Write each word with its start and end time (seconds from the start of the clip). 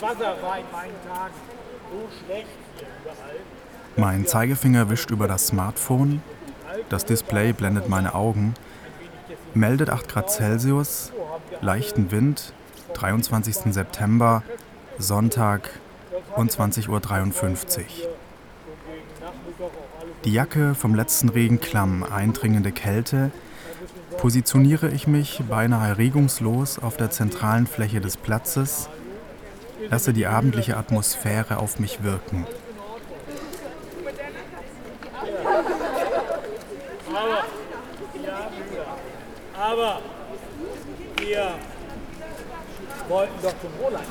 Wasser 0.00 0.42
war 0.42 0.58
in 0.58 0.64
meinen 0.72 0.94
Tagen 1.06 1.34
so 1.90 2.08
schlecht. 2.24 2.46
Mein 3.96 4.26
Zeigefinger 4.26 4.88
wischt 4.88 5.10
über 5.10 5.28
das 5.28 5.48
Smartphone. 5.48 6.22
Das 6.88 7.04
Display 7.04 7.52
blendet 7.52 7.88
meine 7.88 8.14
Augen. 8.14 8.54
Meldet 9.52 9.90
8 9.90 10.08
Grad 10.08 10.30
Celsius, 10.30 11.12
leichten 11.60 12.10
Wind, 12.10 12.52
23. 12.94 13.72
September, 13.72 14.42
Sonntag 14.98 15.70
und 16.36 16.50
20.53 16.50 16.88
Uhr. 16.88 17.00
Die 20.24 20.32
Jacke 20.32 20.74
vom 20.74 20.94
letzten 20.94 21.28
Regen 21.28 21.60
klamm, 21.60 22.04
eindringende 22.04 22.72
Kälte, 22.72 23.30
positioniere 24.18 24.88
ich 24.88 25.06
mich 25.06 25.42
beinahe 25.48 25.98
regungslos 25.98 26.78
auf 26.78 26.96
der 26.96 27.10
zentralen 27.10 27.66
Fläche 27.66 28.00
des 28.00 28.16
Platzes, 28.16 28.88
lasse 29.90 30.12
die 30.12 30.26
abendliche 30.26 30.76
Atmosphäre 30.76 31.58
auf 31.58 31.78
mich 31.78 32.02
wirken. 32.02 32.46
Aber 39.58 40.00
wir 41.18 41.50
wollten 43.08 43.42
doch 43.42 43.54
zum 43.60 43.70
Roland. 43.82 44.04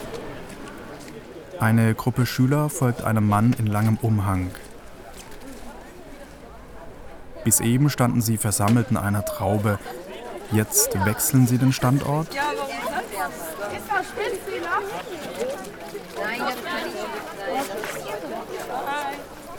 Eine 1.59 1.95
Gruppe 1.95 2.25
Schüler 2.25 2.69
folgt 2.69 3.03
einem 3.03 3.27
Mann 3.27 3.55
in 3.57 3.67
langem 3.67 3.97
Umhang. 4.01 4.51
Bis 7.43 7.61
eben 7.61 7.89
standen 7.89 8.21
sie 8.21 8.37
versammelt 8.37 8.91
in 8.91 8.97
einer 8.97 9.25
Traube. 9.25 9.79
Jetzt 10.51 11.05
wechseln 11.05 11.45
sie 11.45 11.57
den 11.57 11.71
Standort. 11.71 12.27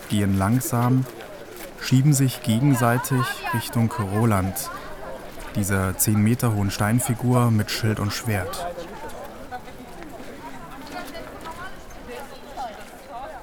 Gehen 0.08 0.36
langsam, 0.36 1.06
schieben 1.80 2.12
sich 2.12 2.42
gegenseitig 2.42 3.24
Richtung 3.54 3.92
Roland, 3.92 4.70
dieser 5.54 5.96
10 5.96 6.20
Meter 6.20 6.54
hohen 6.54 6.70
Steinfigur 6.72 7.50
mit 7.52 7.70
Schild 7.70 8.00
und 8.00 8.12
Schwert. 8.12 8.66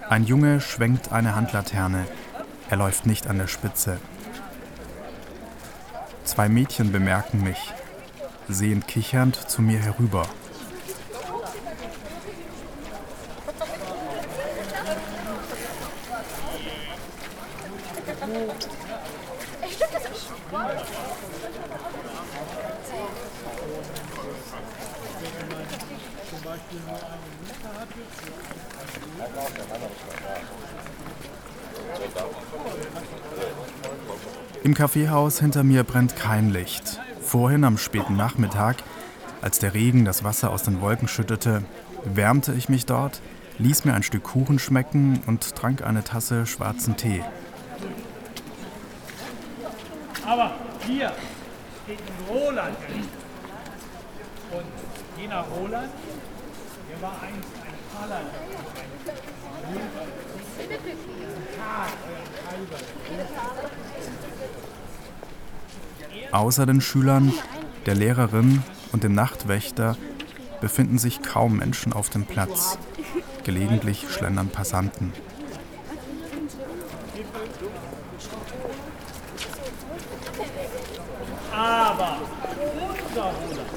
Ein 0.10 0.24
Junge 0.24 0.62
schwenkt 0.62 1.12
eine 1.12 1.36
Handlaterne. 1.36 2.06
Er 2.70 2.78
läuft 2.78 3.06
nicht 3.06 3.28
an 3.28 3.38
der 3.38 3.48
Spitze. 3.48 4.00
Zwei 6.28 6.50
Mädchen 6.50 6.92
bemerken 6.92 7.42
mich, 7.42 7.74
sehen 8.50 8.86
kichernd 8.86 9.50
zu 9.50 9.62
mir 9.62 9.80
herüber. 9.80 10.28
Kaffeehaus 34.78 35.40
hinter 35.40 35.64
mir 35.64 35.84
brennt 35.84 36.16
kein 36.16 36.52
Licht. 36.52 37.00
Vorhin 37.24 37.64
am 37.64 37.80
späten 37.80 38.16
Nachmittag, 38.16 38.76
als 39.42 39.58
der 39.58 39.74
Regen 39.74 40.06
das 40.06 40.24
Wasser 40.24 40.52
aus 40.52 40.62
den 40.62 40.82
Wolken 40.82 41.08
schüttete, 41.08 41.64
wärmte 42.04 42.54
ich 42.54 42.70
mich 42.70 42.86
dort, 42.86 43.20
ließ 43.58 43.86
mir 43.86 43.96
ein 43.96 44.04
Stück 44.04 44.22
Kuchen 44.22 44.60
schmecken 44.60 45.24
und 45.26 45.56
trank 45.56 45.82
eine 45.82 46.04
Tasse 46.04 46.46
schwarzen 46.46 46.96
Tee. 46.96 47.24
Aber 50.28 50.52
hier 50.86 51.12
steht 51.84 52.00
ein 52.00 52.36
Roland. 52.36 52.78
Und 54.52 55.20
jener 55.20 55.42
Roland, 55.60 55.90
der 56.92 57.02
war 57.02 57.16
einst 57.24 57.50
ein 57.66 57.74
Parlament. 57.98 58.30
Außer 66.32 66.66
den 66.66 66.82
Schülern, 66.82 67.34
der 67.86 67.96
Lehrerin 67.96 68.64
und 68.92 69.04
dem 69.04 69.14
Nachtwächter 69.14 69.98
befinden 70.62 70.98
sich 70.98 71.22
kaum 71.22 71.58
Menschen 71.58 71.94
auf 71.94 72.10
dem 72.10 72.26
Platz. 72.26 72.78
Gelegentlich 73.44 74.06
schlendern 74.10 74.50
Passanten. 74.50 75.14
Aber 81.56 82.18
unser 82.74 83.24
Roland 83.24 83.68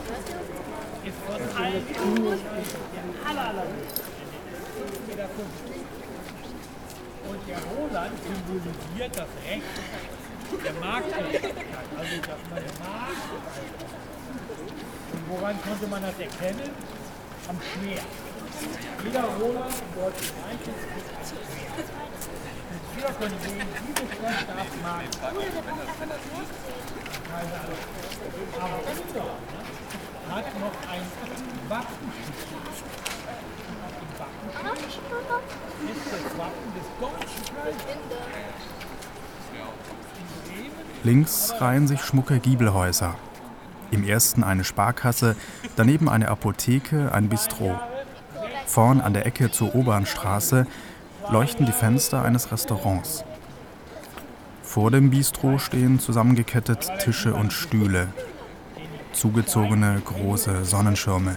ist 1.04 1.16
von 1.26 1.40
allen 1.56 1.82
der 1.86 2.00
aller, 3.30 3.48
allerbeste. 3.48 4.02
Und 5.38 5.79
der 7.46 7.58
Roland 7.76 8.12
symbolisiert 8.22 9.12
das 9.16 9.28
Recht 9.46 9.74
der 10.64 10.72
Marktgerechtigkeit, 10.74 11.88
also 11.96 12.16
dass 12.20 12.42
man 12.50 12.62
Markt 12.82 13.30
Und 15.12 15.22
woran 15.28 15.56
konnte 15.62 15.86
man 15.86 16.02
das 16.02 16.18
erkennen? 16.18 16.70
Am 17.48 17.56
Schwert. 17.60 18.06
Jeder 19.04 19.24
Roland 19.24 19.74
im 19.74 19.90
Deutschen 19.94 20.30
Reich 20.42 20.60
ist 20.60 20.84
ein 20.84 21.24
Schwert. 21.24 21.88
Und 22.70 22.82
wir 22.96 23.10
können 23.14 23.38
sehen, 23.40 23.68
dieses 23.86 24.14
Land 24.20 24.44
darf 24.48 24.70
Markt. 24.82 25.14
Aber 25.22 25.38
unser 25.38 25.62
ne, 25.62 25.80
hat 30.30 30.46
noch 30.60 30.76
ein 30.90 31.04
Wappenschild. 31.68 33.19
Links 41.02 41.54
reihen 41.58 41.88
sich 41.88 42.00
schmucke 42.02 42.38
Giebelhäuser. 42.40 43.14
Im 43.90 44.04
ersten 44.04 44.44
eine 44.44 44.64
Sparkasse, 44.64 45.34
daneben 45.76 46.08
eine 46.08 46.28
Apotheke, 46.28 47.12
ein 47.12 47.28
Bistro. 47.28 47.80
Vorn 48.66 49.00
an 49.00 49.14
der 49.14 49.26
Ecke 49.26 49.50
zur 49.50 49.74
Obernstraße 49.74 50.66
leuchten 51.30 51.66
die 51.66 51.72
Fenster 51.72 52.22
eines 52.22 52.52
Restaurants. 52.52 53.24
Vor 54.62 54.90
dem 54.90 55.10
Bistro 55.10 55.58
stehen 55.58 55.98
zusammengekettet 55.98 56.90
Tische 57.00 57.34
und 57.34 57.52
Stühle, 57.52 58.08
zugezogene 59.12 60.00
große 60.04 60.64
Sonnenschirme. 60.64 61.36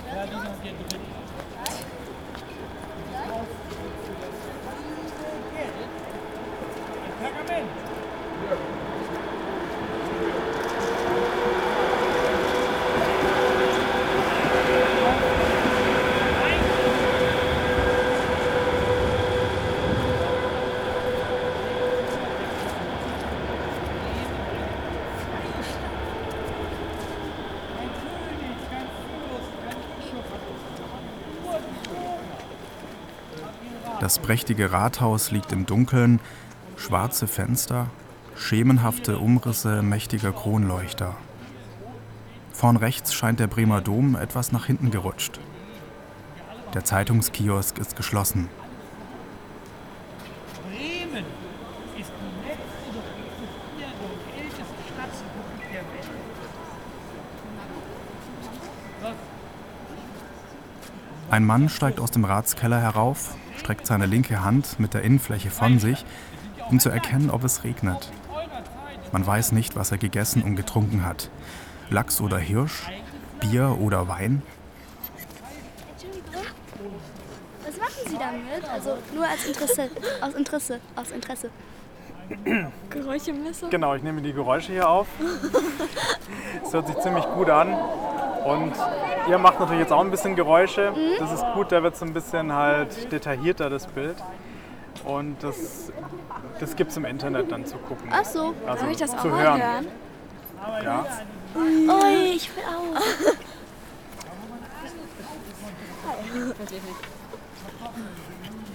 Das 34.01 34.17
prächtige 34.17 34.71
Rathaus 34.71 35.29
liegt 35.29 35.51
im 35.51 35.67
Dunkeln, 35.67 36.19
schwarze 36.75 37.27
Fenster, 37.27 37.85
schemenhafte 38.35 39.19
Umrisse 39.19 39.83
mächtiger 39.83 40.31
Kronleuchter. 40.31 41.15
Vorn 42.51 42.77
rechts 42.77 43.13
scheint 43.13 43.39
der 43.39 43.45
Bremer 43.45 43.79
Dom 43.79 44.15
etwas 44.15 44.51
nach 44.51 44.65
hinten 44.65 44.89
gerutscht. 44.89 45.39
Der 46.73 46.83
Zeitungskiosk 46.83 47.77
ist 47.77 47.95
geschlossen. 47.95 48.49
Bremen 50.67 51.25
ist 51.99 52.11
die 52.19 52.47
letzte 52.47 52.97
noch 52.97 53.05
existierende 53.21 54.03
und 54.03 54.19
älteste 54.35 54.81
Stadtrepublik 54.95 55.71
der 55.71 55.81
Welt. 55.81 56.09
Ein 61.29 61.45
Mann 61.45 61.69
steigt 61.69 61.99
aus 61.99 62.09
dem 62.09 62.25
Ratskeller 62.25 62.81
herauf, 62.81 63.35
streckt 63.71 63.87
seine 63.87 64.05
linke 64.05 64.43
Hand 64.43 64.81
mit 64.81 64.93
der 64.93 65.01
Innenfläche 65.03 65.49
von 65.49 65.79
sich, 65.79 66.03
um 66.69 66.81
zu 66.81 66.89
erkennen, 66.89 67.29
ob 67.29 67.45
es 67.45 67.63
regnet. 67.63 68.11
Man 69.13 69.25
weiß 69.25 69.53
nicht, 69.53 69.77
was 69.77 69.93
er 69.93 69.97
gegessen 69.97 70.43
und 70.43 70.57
getrunken 70.57 71.05
hat. 71.05 71.29
Lachs 71.89 72.19
oder 72.19 72.37
Hirsch, 72.37 72.91
Bier 73.39 73.77
oder 73.79 74.09
Wein. 74.09 74.41
Was 77.65 77.77
machen 77.77 78.09
Sie 78.09 78.17
damit? 78.17 78.69
Also 78.69 78.97
nur 79.15 79.25
als 79.25 79.45
Interesse, 79.45 79.89
aus 80.19 80.33
Interesse, 80.33 80.79
aus 80.97 81.11
Interesse. 81.11 81.49
Geräuschemesser? 82.89 83.69
Genau, 83.69 83.95
ich 83.95 84.03
nehme 84.03 84.21
die 84.21 84.33
Geräusche 84.33 84.73
hier 84.73 84.89
auf. 84.89 85.07
Es 86.61 86.73
hört 86.73 86.87
sich 86.87 86.97
ziemlich 86.99 87.23
gut 87.35 87.49
an. 87.49 87.73
Und 88.45 88.73
ihr 89.29 89.37
macht 89.37 89.59
natürlich 89.59 89.81
jetzt 89.81 89.91
auch 89.91 90.01
ein 90.01 90.11
bisschen 90.11 90.35
Geräusche. 90.35 90.93
Das 91.19 91.31
ist 91.31 91.45
gut, 91.53 91.71
da 91.71 91.83
wird 91.83 91.95
es 91.95 92.01
ein 92.01 92.13
bisschen 92.13 92.53
halt 92.53 93.11
detaillierter, 93.11 93.69
das 93.69 93.87
Bild. 93.87 94.15
Und 95.05 95.41
das, 95.43 95.91
das 96.59 96.75
gibt 96.75 96.91
es 96.91 96.97
im 96.97 97.05
Internet 97.05 97.51
dann 97.51 97.65
zu 97.65 97.77
gucken. 97.77 98.09
Ach 98.11 98.25
so. 98.25 98.53
Also 98.65 98.81
Darf 98.83 98.91
ich 98.91 98.97
das 98.97 99.13
auch 99.13 99.21
zu 99.21 99.27
mal 99.27 99.43
hören. 99.43 99.61
hören? 99.61 99.87
Ja. 100.83 101.05
Ui, 101.55 102.35
ich 102.35 102.55
will 102.55 102.63
auch. 102.63 103.01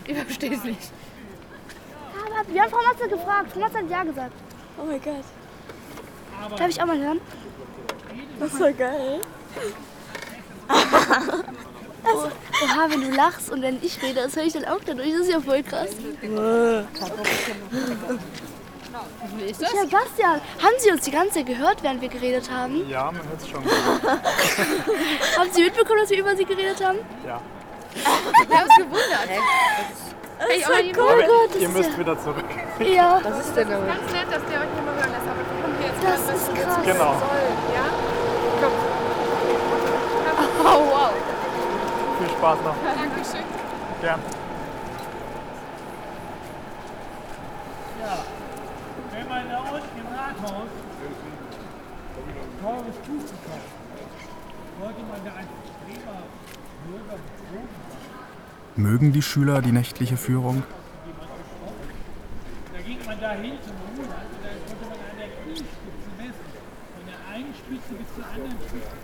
Ich 0.07 0.17
verstehe 0.17 0.55
es 0.55 0.65
nicht. 0.65 0.91
Aber 2.15 2.49
wir 2.53 2.63
haben 2.63 2.71
Frau 2.71 2.83
Matze 2.83 3.09
gefragt. 3.09 3.53
Frau 3.53 3.61
Matze 3.61 3.79
hat 3.79 3.91
ja 3.91 4.03
gesagt. 4.05 4.33
Oh 4.79 4.85
mein 4.85 5.01
Gott. 5.03 5.25
Darf 6.59 6.69
ich 6.69 6.81
auch 6.81 6.87
mal 6.87 6.99
hören? 6.99 7.21
Das 8.39 8.53
ist 8.53 8.59
so 8.59 8.65
geil. 8.77 9.21
Oha, 12.09 12.89
wenn 12.89 13.01
du 13.03 13.11
lachst 13.17 13.51
und 13.51 13.63
wenn 13.63 13.83
ich 13.83 14.01
rede, 14.03 14.23
das 14.23 14.37
höre 14.37 14.45
ich 14.45 14.53
dann 14.53 14.65
auch 14.65 14.79
dadurch. 14.85 15.11
Das 15.13 15.21
ist 15.23 15.33
ja 15.33 15.41
voll 15.41 15.63
krass. 15.63 15.89
Wie 19.37 19.45
ist 19.45 19.61
das? 19.61 19.73
Ja, 19.73 19.83
Bastian, 19.83 20.41
haben 20.63 20.75
Sie 20.79 20.91
uns 20.91 21.03
die 21.03 21.11
ganze 21.11 21.35
Zeit 21.35 21.47
gehört, 21.47 21.83
während 21.83 22.01
wir 22.01 22.09
geredet 22.09 22.51
haben? 22.51 22.89
Ja, 22.89 23.07
man 23.13 23.17
hört 23.29 23.41
es 23.41 23.49
schon. 23.49 23.63
Haben 25.39 25.51
Sie 25.53 25.65
mitbekommen, 25.65 26.01
dass 26.01 26.11
wir 26.11 26.19
über 26.19 26.35
Sie 26.37 26.45
geredet 26.45 26.83
haben? 26.85 26.99
Ja. 27.27 27.41
Wir 28.49 28.59
haben 28.59 28.69
es 28.71 28.77
gewundert. 28.77 29.29
Das 30.39 30.49
ist 30.57 30.65
auch 30.67 30.71
mal 30.71 30.83
die 30.83 30.93
Oh 30.93 31.03
Gott, 31.07 31.51
das 31.51 31.61
Ihr 31.61 31.69
ist 31.69 31.75
müsst 31.77 31.99
wieder 31.99 32.19
zurück. 32.23 32.45
ja, 32.81 32.87
ja, 32.87 33.21
Was 33.23 33.47
ist 33.47 33.57
denn 33.57 33.69
damit? 33.71 33.89
Ganz 33.89 34.13
nett, 34.13 34.27
dass 34.31 34.43
der 34.51 34.61
euch 34.61 34.69
nicht 34.71 34.85
mehr 34.85 34.95
hören 34.95 35.13
lässt, 35.13 35.27
aber 35.27 35.41
wir 35.41 35.63
kommen 35.63 35.77
jetzt 35.83 36.03
das 36.05 36.21
ist 36.37 36.55
krass. 36.55 36.79
Genau. 36.85 37.13
soll. 37.21 37.47
Ja? 37.75 37.85
Oh, 40.69 40.83
wow. 40.91 41.13
Viel 42.19 42.31
Spaß 42.31 42.59
noch. 42.65 42.77
Dankeschön. 42.85 43.45
Gern. 44.01 44.21
Ja, 48.03 48.19
wenn 49.13 49.29
man 49.29 49.49
da 49.49 49.59
unten 49.61 49.99
im 49.99 50.07
Rathaus 50.07 50.71
teures 52.61 52.97
Tuch 53.07 53.25
gekauft 53.31 53.77
hat, 53.93 54.11
sollte 54.81 55.03
man 55.03 55.25
da 55.25 55.31
als 55.39 55.49
Bremer 55.85 56.23
Bürger 56.87 57.19
betrogen 57.25 57.69
sein. 57.91 58.83
Mögen 58.83 59.13
die 59.13 59.23
Schüler 59.23 59.63
die 59.63 59.73
nächtliche 59.73 60.17
Führung? 60.17 60.63
Da 62.73 62.81
ging 62.83 62.99
man 63.07 63.21
da 63.21 63.33
hin 63.33 63.59
zum 63.65 63.77
Rudern 63.97 64.27
und 64.35 64.43
dann 64.45 64.59
konnte 64.67 64.85
man 64.91 64.99
an 64.99 65.17
der 65.19 65.29
Kniespitze 65.43 66.11
messen. 66.19 66.49
Von 66.95 67.05
der 67.07 67.19
einen 67.35 67.55
Spitze 67.55 67.95
bis 67.95 68.09
zur 68.15 68.27
anderen 68.27 68.59
Spitze. 68.61 68.97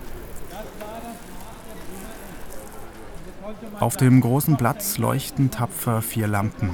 Das 0.49 0.67
war 0.79 0.99
das 1.01 1.17
Maß 1.17 1.57
der 1.65 1.75
Bremer 1.81 2.13
Elf. 2.13 2.39
Und 3.17 3.23
das 3.27 3.32
konnte 3.32 3.32
man 3.32 3.32
Auf 3.79 3.97
dem 3.97 4.21
großen 4.21 4.57
Platz 4.57 4.97
leuchten 4.97 5.51
tapfer 5.51 6.01
vier 6.01 6.27
Lampen. 6.27 6.71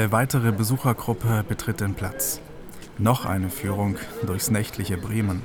Eine 0.00 0.12
weitere 0.12 0.50
Besuchergruppe 0.50 1.44
betritt 1.46 1.82
den 1.82 1.92
Platz. 1.92 2.40
Noch 2.96 3.26
eine 3.26 3.50
Führung 3.50 3.98
durchs 4.22 4.50
nächtliche 4.50 4.96
Bremen. 4.96 5.42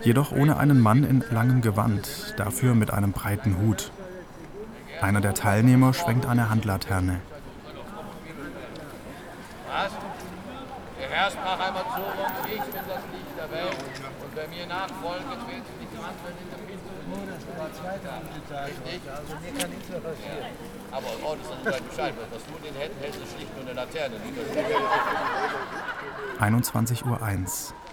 Jedoch 0.00 0.30
ohne 0.30 0.58
einen 0.58 0.80
Mann 0.80 1.02
in 1.02 1.24
langem 1.32 1.60
Gewand, 1.60 2.34
dafür 2.36 2.76
mit 2.76 2.92
einem 2.92 3.10
breiten 3.10 3.58
Hut. 3.58 3.90
Einer 5.00 5.20
der 5.20 5.34
Teilnehmer 5.34 5.92
schwenkt 5.92 6.24
eine 6.24 6.50
Handlaterne. 6.50 7.20
Was? 9.66 9.90
Der 11.00 11.08
Herr 11.08 11.30
sprach 11.32 11.58
einmal 11.58 11.82
zu 11.82 12.00
uns, 12.00 12.46
ich 12.46 12.60
bin 12.60 12.74
das 12.74 13.02
Licht 13.10 13.36
der 13.36 13.50
Welt. 13.50 13.76
Und 14.22 14.36
wer 14.36 14.48
mir 14.50 14.66
nachfolgt, 14.68 15.26
wird 15.26 15.80
nicht 15.80 15.98
wandeln 15.98 16.36
in 16.40 16.48
der 16.48 16.73
Finsternis. 17.04 18.34
Richtig? 18.64 19.00
Also 19.10 19.34
mir 19.36 19.52
kann 19.60 19.70
nichts 19.70 19.88
mehr 19.88 20.00
passieren. 20.00 20.46
Aber 20.90 21.06
oh, 21.24 21.36
das 21.36 21.46
ist 21.46 21.80
ein 21.80 21.88
Bescheid. 21.88 22.14
Was 22.30 22.44
du 22.44 22.56
in 22.56 22.62
den 22.64 22.74
Händen 22.80 22.98
hältst, 23.00 23.20
ist 23.20 23.32
schlicht 23.34 23.56
nur 23.56 23.64
eine 23.64 23.74
Laterne. 23.74 24.16
Die 24.24 24.32
das 24.34 24.48
21.01 26.40 27.04
Uhr. 27.06 27.83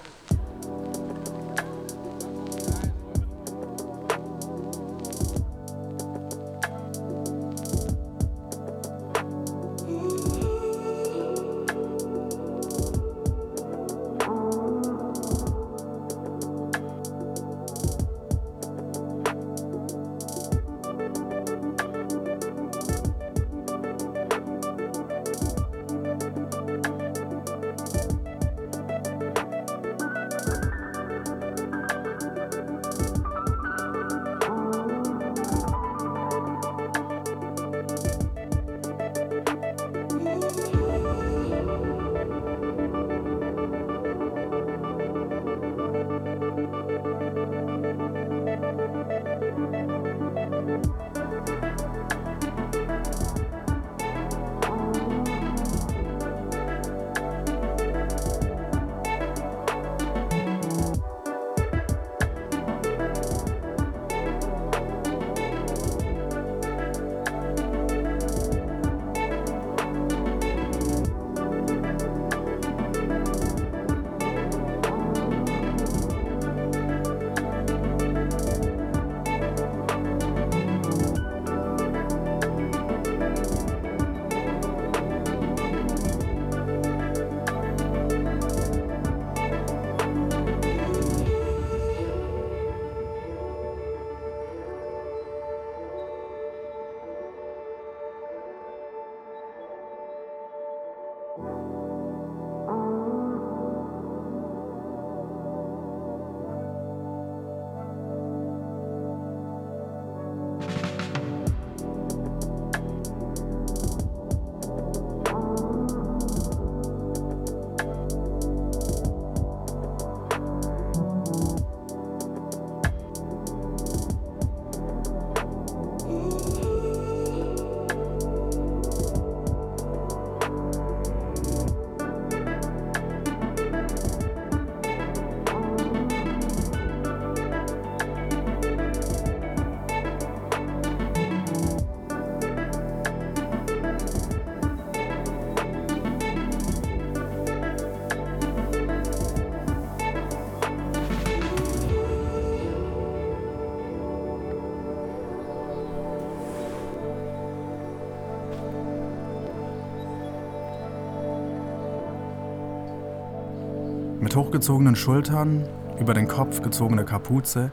Mit 164.52 164.58
hochgezogenen 164.58 164.98
Schultern, 164.98 165.66
über 165.98 166.14
den 166.14 166.28
Kopf 166.28 166.62
gezogene 166.62 167.06
Kapuze, 167.06 167.72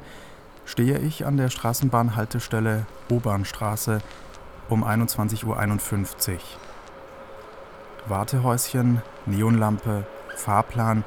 stehe 0.65 0.99
ich 0.99 1.27
an 1.27 1.37
der 1.37 1.49
Straßenbahnhaltestelle 1.49 2.87
Obernstraße 3.11 3.99
um 4.69 4.85
21.51 4.85 5.45
Uhr. 5.45 6.39
Wartehäuschen, 8.07 9.03
Neonlampe, 9.27 10.07
Fahrplan, 10.37 11.03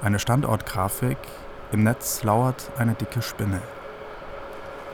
eine 0.00 0.18
Standortgrafik, 0.18 1.18
im 1.72 1.82
Netz 1.82 2.22
lauert 2.22 2.70
eine 2.78 2.94
dicke 2.94 3.20
Spinne. 3.20 3.60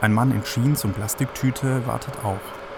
Ein 0.01 0.13
Mann 0.13 0.31
in 0.31 0.43
Jeans 0.43 0.83
und 0.83 0.95
Plastiktüte 0.95 1.87
wartet 1.87 2.15
auch. 2.25 2.68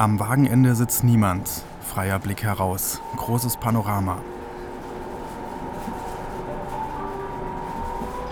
Am 0.00 0.18
Wagenende 0.18 0.74
sitzt 0.74 1.04
niemand. 1.04 1.62
Freier 1.82 2.18
Blick 2.18 2.42
heraus. 2.42 3.02
Großes 3.16 3.58
Panorama. 3.58 4.16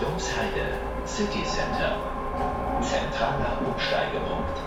Domsheide 0.01 0.79
City 1.05 1.43
Center. 1.43 1.97
Zentraler 2.81 3.59
Umsteigepunkt. 3.67 4.59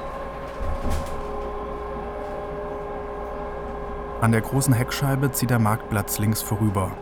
An 4.20 4.30
der 4.30 4.42
großen 4.42 4.72
Heckscheibe 4.72 5.32
zieht 5.32 5.50
der 5.50 5.58
Marktplatz 5.58 6.20
links 6.20 6.40
vorüber. 6.40 6.92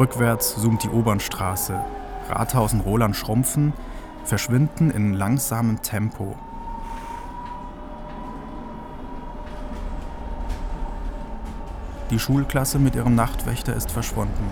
Rückwärts 0.00 0.60
zoomt 0.60 0.82
die 0.82 0.90
Obernstraße. 0.90 1.84
Rathaus 2.30 2.72
und 2.72 2.80
Roland 2.80 3.14
schrumpfen, 3.14 3.74
verschwinden 4.24 4.90
in 4.90 5.14
langsamem 5.14 5.82
Tempo. 5.82 6.34
Die 12.14 12.20
Schulklasse 12.20 12.78
mit 12.78 12.94
ihrem 12.94 13.16
Nachtwächter 13.16 13.74
ist 13.74 13.90
verschwunden. 13.90 14.48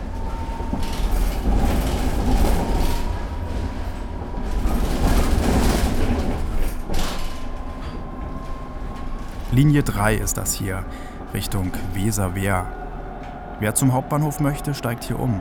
Linie 9.52 9.85
3 9.85 10.16
ist 10.16 10.38
das 10.38 10.54
hier, 10.54 10.85
Richtung 11.33 11.71
Weser-Wehr. 11.95 12.66
Wer 13.61 13.76
zum 13.76 13.92
Hauptbahnhof 13.92 14.40
möchte, 14.40 14.75
steigt 14.75 15.04
hier 15.04 15.21
um. 15.21 15.40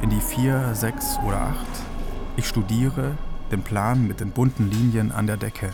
In 0.00 0.08
die 0.08 0.22
4, 0.22 0.74
6 0.74 1.18
oder 1.26 1.42
8. 1.42 1.54
Ich 2.38 2.48
studiere 2.48 3.18
den 3.50 3.60
Plan 3.60 4.08
mit 4.08 4.20
den 4.20 4.30
bunten 4.30 4.70
Linien 4.70 5.12
an 5.12 5.26
der 5.26 5.36
Decke. 5.36 5.68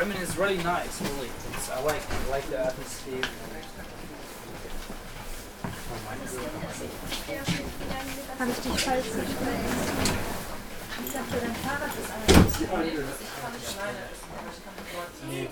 Bremen 0.00 0.16
is 0.22 0.38
really 0.50 0.64
nice, 0.64 1.00
really. 1.02 1.30
It's, 1.54 1.70
I 1.70 1.80
like 1.82 2.02
I 2.10 2.30
like 2.30 2.46
the 2.50 2.58
atmosphere. 2.58 3.22
Habe 8.38 8.50
ich 8.50 8.58
dich 8.58 8.80
falsch 8.80 9.06
verstanden? 9.06 9.70
Ich 11.06 11.12
dachte, 11.12 11.36
dein 11.40 11.56
Fahrrad 11.56 11.94
ist 12.00 12.10
eigentlich. 12.10 12.58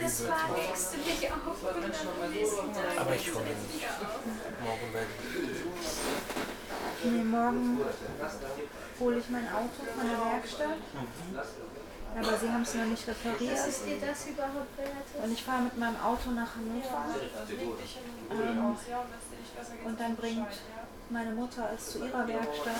Das 0.01 0.29
war 0.29 0.45
nächste 0.57 0.97
mich 0.97 1.31
auch. 1.31 1.47
Aber 3.01 3.15
ich 3.15 3.35
hole 3.35 3.45
nicht. 3.45 3.87
Morgen 4.65 4.95
weg. 4.95 5.09
Nee, 7.05 7.25
morgen 7.25 7.79
hole 8.99 9.19
ich 9.19 9.31
mein 9.31 9.49
Auto 9.49 9.81
von 9.97 10.09
der 10.09 10.19
Werkstatt. 10.19 10.79
Aber 12.17 12.37
sie 12.37 12.51
haben 12.51 12.63
es 12.63 12.75
noch 12.75 12.85
nicht 12.87 13.07
repariert. 13.07 13.69
Ist 13.69 13.87
dir 13.87 14.01
das 14.01 14.27
überhaupt 14.27 14.79
relativ? 14.79 15.25
Und 15.25 15.33
ich 15.33 15.43
fahre 15.45 15.63
mit 15.63 15.79
meinem 15.79 16.01
Auto 16.01 16.31
nach 16.31 16.49
Hannover. 16.57 17.05
Ähm, 18.31 18.77
und 19.85 20.01
dann 20.01 20.17
bringt 20.17 20.49
meine 21.11 21.33
Mutter 21.33 21.71
es 21.75 21.93
zu 21.93 21.99
ihrer 22.05 22.27
Werkstatt. 22.27 22.75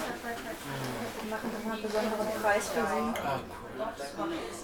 Wir 1.23 1.31
machen 1.31 1.51
nochmal 1.53 1.73
einen 1.75 1.83
besonderen 1.83 2.43
Preis 2.43 2.69
für 2.69 2.87
sie. 2.87 3.15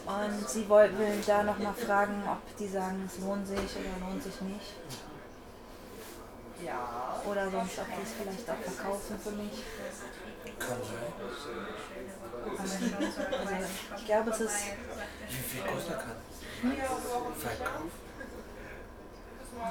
Und 0.07 0.49
sie 0.49 0.69
will 0.69 1.23
da 1.27 1.43
nochmal 1.43 1.75
fragen, 1.75 2.23
ob 2.27 2.57
die 2.57 2.69
sagen, 2.69 3.05
es 3.07 3.19
lohnt 3.21 3.47
sich 3.47 3.59
oder 3.59 4.07
lohnt 4.07 4.23
sich 4.23 4.41
nicht. 4.41 4.75
Oder 7.27 7.51
sonst, 7.51 7.79
ob 7.79 7.87
die 7.87 8.03
es 8.03 8.13
vielleicht 8.19 8.51
auch 8.51 8.73
verkaufen 8.73 9.19
für 9.23 9.31
mich. 9.33 9.63
Kann 10.59 10.79
sein. 10.79 12.24
Also, 12.45 12.75
ich 13.97 14.07
glaube, 14.07 14.31
es 14.31 14.41
ist 14.41 14.57
Wie 15.29 15.37
viel 15.37 15.63
kostet 15.63 15.99
kann? 15.99 16.17
Verkauf. 17.39 17.91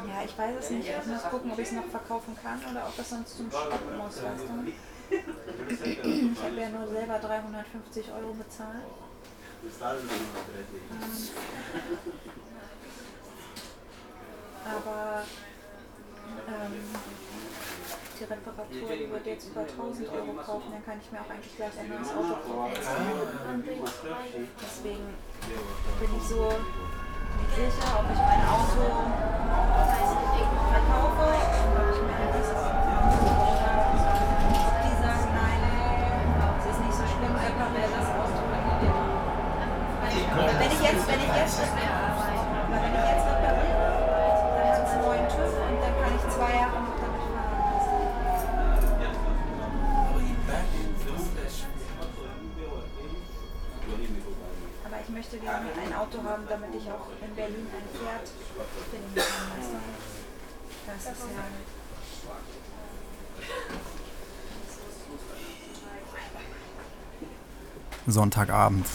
Ja, 0.07 0.23
ich 0.25 0.37
weiß 0.37 0.55
es 0.59 0.69
nicht. 0.69 0.89
Ich 0.89 1.05
muss 1.05 1.23
gucken, 1.23 1.51
ob 1.51 1.59
ich 1.59 1.67
es 1.67 1.73
noch 1.73 1.85
verkaufen 1.85 2.37
kann 2.41 2.59
oder 2.71 2.87
ob 2.87 2.97
es 2.97 3.09
sonst 3.09 3.37
zum 3.37 3.51
Schrott 3.51 3.97
muss, 3.97 4.23
weißt 4.23 4.43
du? 4.49 4.71
Ich 5.09 6.43
habe 6.43 6.59
ja 6.59 6.69
nur 6.69 6.87
selber 6.87 7.19
350 7.19 8.05
Euro 8.11 8.33
bezahlt. 8.33 8.85
Ähm, 9.63 10.09
aber 14.65 15.23
ähm, 16.47 16.73
die 18.19 18.23
Reparatur 18.23 18.95
die 18.95 19.09
wird 19.09 19.25
jetzt 19.25 19.49
über 19.49 19.61
1000 19.61 20.09
Euro 20.11 20.33
kaufen, 20.33 20.71
dann 20.71 20.85
kann 20.85 20.99
ich 21.01 21.11
mir 21.11 21.19
auch 21.21 21.29
eigentlich 21.29 21.55
gleich 21.55 21.79
ein 21.79 21.89
neues 21.89 22.09
Auto 22.09 22.35
kaufen. 22.41 22.71
Deswegen 24.61 25.07
bin 25.99 26.09
ich 26.17 26.23
so 26.23 26.47
nicht 26.47 27.55
sicher, 27.55 27.99
ob 27.99 28.05
ich 28.11 28.19
mein 28.19 28.43
Auto 28.47 28.83
Auto 56.13 56.27
haben, 56.27 56.43
damit 56.47 56.75
ich 56.75 56.89
auch 56.91 57.07
in 57.25 57.35
Berlin 57.35 57.67
ein 57.71 57.97
Pferd 57.97 58.29
finden 58.91 59.15
kann. 59.15 59.25
Das 60.85 60.97
ist 60.97 61.21
ja. 61.21 61.43
Sonntagabend. 68.05 68.85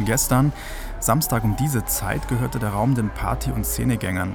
Gestern, 0.00 0.52
Samstag 1.00 1.44
um 1.44 1.56
diese 1.56 1.84
Zeit, 1.84 2.28
gehörte 2.28 2.58
der 2.58 2.70
Raum 2.70 2.94
den 2.94 3.10
Party- 3.10 3.52
und 3.52 3.64
Szenegängern. 3.64 4.34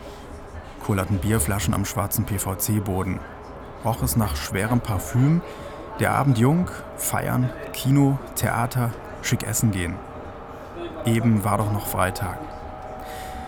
Kullerten 0.84 1.20
Bierflaschen 1.20 1.74
am 1.74 1.86
schwarzen 1.86 2.25
PVC-Boden. 2.25 3.20
Roch 3.86 4.01
es 4.01 4.15
nach 4.15 4.36
schwerem 4.36 4.80
Parfüm. 4.80 5.42
Der 6.00 6.13
Abend 6.13 6.38
jung, 6.38 6.70
feiern, 6.96 7.50
Kino, 7.74 8.18
Theater, 8.36 8.92
schick 9.22 9.44
essen 9.44 9.72
gehen. 9.72 9.98
Eben 11.06 11.44
war 11.44 11.58
doch 11.58 11.72
noch 11.72 11.88
Freitag. 11.88 12.38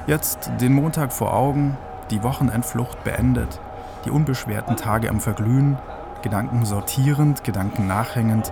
Jetzt 0.08 0.52
den 0.62 0.74
Montag 0.74 1.12
vor 1.12 1.34
Augen, 1.34 1.78
die 2.12 2.22
Wochenendflucht 2.22 3.04
beendet, 3.04 3.60
die 4.06 4.12
unbeschwerten 4.12 4.76
Tage 4.78 5.10
am 5.10 5.20
Verglühen, 5.20 5.78
Gedanken 6.22 6.66
sortierend, 6.66 7.44
Gedanken 7.44 7.88
nachhängend, 7.88 8.52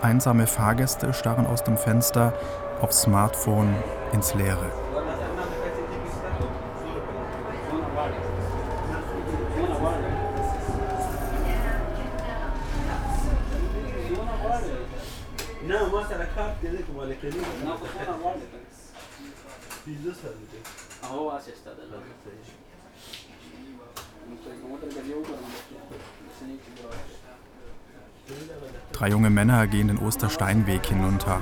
Einsame 0.00 0.46
Fahrgäste 0.46 1.12
starren 1.12 1.46
aus 1.46 1.64
dem 1.64 1.76
Fenster 1.76 2.32
aufs 2.80 3.02
Smartphone 3.02 3.74
ins 4.12 4.34
Leere. 4.34 4.87
ತೀರ್ಸಲಿದೆ 19.88 20.60
ಆವಾಸ 21.10 21.44
ಎಷ್ಟದಲ್ಲ 21.56 21.94
Drei 28.96 29.08
junge 29.12 29.30
Männer 29.36 29.60
gehen 29.72 29.88
den 29.90 30.00
Ostersteinweg 30.06 30.84
hinunter. 30.92 31.36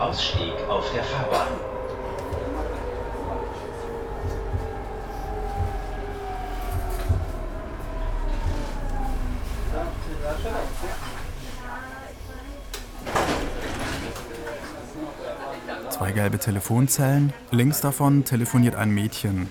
Ausstieg 0.00 0.54
auf 0.66 0.90
der 0.94 1.04
Fahrbahn. 1.04 1.48
Zwei 15.90 16.12
gelbe 16.12 16.38
Telefonzellen, 16.38 17.34
links 17.50 17.82
davon 17.82 18.24
telefoniert 18.24 18.76
ein 18.76 18.90
Mädchen. 18.90 19.48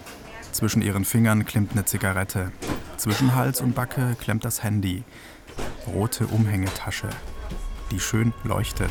Zwischen 0.51 0.81
ihren 0.81 1.05
Fingern 1.05 1.45
klemmt 1.45 1.73
eine 1.73 1.85
Zigarette. 1.85 2.51
Zwischen 2.97 3.35
Hals 3.35 3.61
und 3.61 3.75
Backe 3.75 4.15
klemmt 4.19 4.45
das 4.45 4.63
Handy. 4.63 5.03
Rote 5.85 6.25
Umhängetasche, 6.25 7.09
die 7.91 7.99
schön 7.99 8.33
leuchtet. 8.43 8.89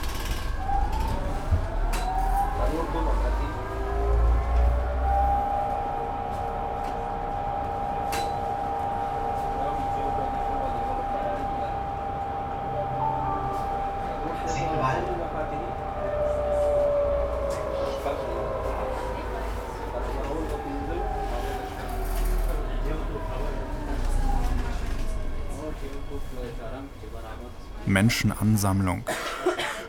Menschenansammlung. 27.99 29.03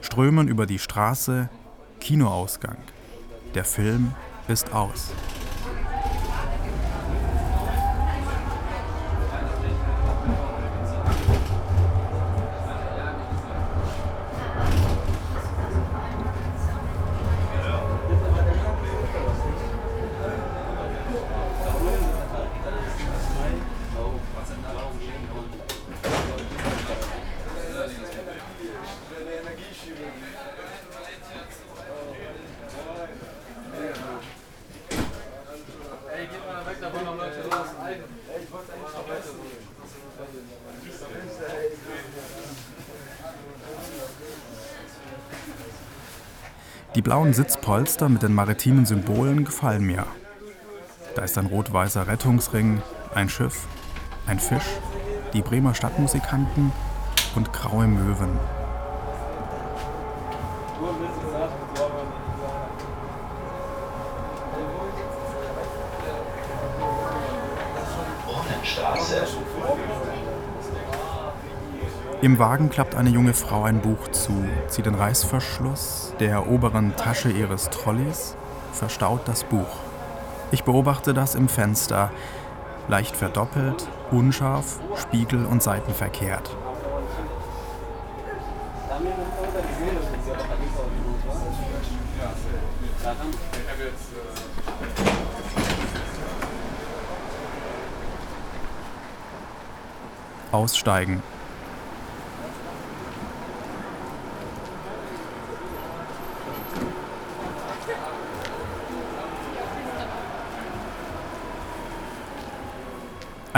Strömen 0.02 0.48
über 0.48 0.66
die 0.66 0.80
Straße, 0.80 1.48
Kinoausgang. 2.00 2.78
Der 3.54 3.64
Film 3.64 4.16
ist 4.48 4.74
aus. 4.74 5.12
Blauen 47.10 47.34
Sitzpolster 47.34 48.08
mit 48.08 48.22
den 48.22 48.36
maritimen 48.36 48.86
Symbolen 48.86 49.44
gefallen 49.44 49.84
mir. 49.84 50.06
Da 51.16 51.24
ist 51.24 51.40
ein 51.40 51.48
rot-weißer 51.48 52.06
Rettungsring, 52.06 52.84
ein 53.16 53.30
Schiff, 53.30 53.66
ein 54.28 54.38
Fisch, 54.38 54.78
die 55.34 55.42
Bremer 55.42 55.74
Stadtmusikanten 55.74 56.72
und 57.34 57.52
graue 57.52 57.88
Möwen. 57.88 58.38
Im 72.22 72.38
Wagen 72.38 72.70
klappt 72.70 72.96
eine 72.96 73.10
junge 73.10 73.34
Frau 73.34 73.64
ein 73.64 73.80
Buch 73.80 74.10
zu, 74.10 74.44
zieht 74.68 74.86
den 74.86 74.96
Reißverschluss 74.96 76.14
der 76.20 76.50
oberen 76.50 76.94
Tasche 76.98 77.30
ihres 77.30 77.70
Trolleys, 77.70 78.36
verstaut 78.74 79.22
das 79.26 79.46
Buch. 79.46 79.78
Ich 80.52 80.66
beobachte 80.66 81.14
das 81.14 81.36
im 81.36 81.48
Fenster, 81.48 82.12
leicht 82.90 83.16
verdoppelt, 83.16 83.88
unscharf, 84.12 84.82
Spiegel 84.98 85.46
und 85.46 85.64
Seiten 85.64 85.94
verkehrt. 85.94 86.58
Aussteigen. 100.52 101.24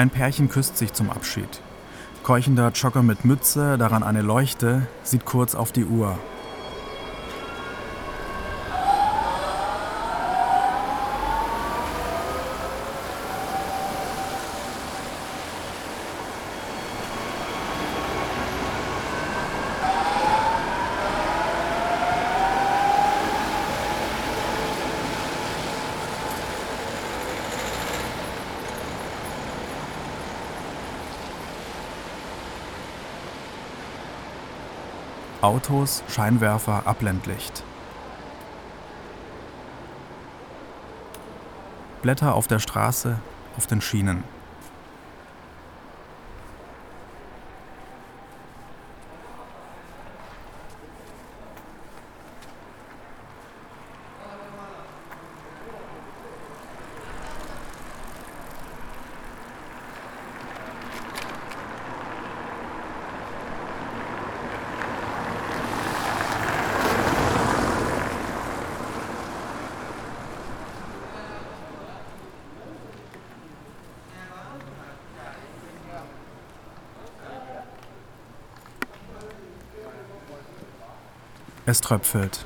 Ein 0.02 0.10
Pärchen 0.10 0.50
küsst 0.50 0.78
sich 0.78 0.94
zum 0.94 1.12
Abschied. 1.12 1.62
Keuchender 2.24 2.72
Jogger 2.72 3.04
mit 3.04 3.24
Mütze, 3.24 3.78
daran 3.78 4.02
eine 4.02 4.24
Leuchte, 4.24 4.88
sieht 5.04 5.26
kurz 5.26 5.54
auf 5.54 5.72
die 5.72 5.86
Uhr. 5.86 6.18
Autos, 35.42 36.04
Scheinwerfer, 36.08 36.84
Abblendlicht. 36.86 37.64
Blätter 42.04 42.36
auf 42.36 42.48
der 42.48 42.60
Straße, 42.60 43.18
auf 43.58 43.66
den 43.66 43.82
Schienen. 43.82 44.24
Es 81.72 81.80
tröpfelt. 81.80 82.46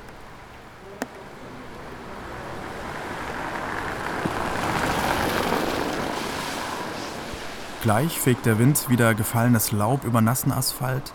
Gleich 7.82 8.20
fegt 8.20 8.46
der 8.46 8.60
Wind 8.60 8.88
wieder 8.88 9.14
gefallenes 9.14 9.72
Laub 9.72 10.04
über 10.04 10.20
nassen 10.20 10.52
Asphalt, 10.52 11.12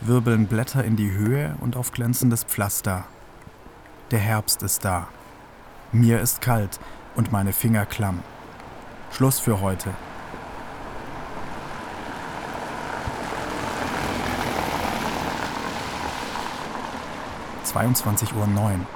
wirbeln 0.00 0.48
Blätter 0.48 0.82
in 0.82 0.96
die 0.96 1.12
Höhe 1.12 1.54
und 1.60 1.76
auf 1.76 1.92
glänzendes 1.92 2.42
Pflaster. 2.42 3.04
Der 4.10 4.18
Herbst 4.18 4.64
ist 4.64 4.84
da. 4.84 5.06
Mir 5.92 6.20
ist 6.20 6.40
kalt 6.40 6.80
und 7.14 7.30
meine 7.30 7.52
Finger 7.52 7.86
klamm. 7.86 8.24
Schluss 9.12 9.38
für 9.38 9.60
heute. 9.60 9.90
Zweiundzwanzig 17.74 18.32
Uhr 18.36 18.46
neun. 18.46 18.86